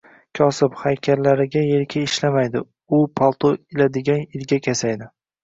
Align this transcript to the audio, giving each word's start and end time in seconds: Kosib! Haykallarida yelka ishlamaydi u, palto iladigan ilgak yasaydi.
Kosib! 0.37 0.77
Haykallarida 0.85 1.63
yelka 1.65 2.01
ishlamaydi 2.05 2.63
u, 2.63 3.03
palto 3.21 3.53
iladigan 3.61 4.27
ilgak 4.41 4.73
yasaydi. 4.73 5.13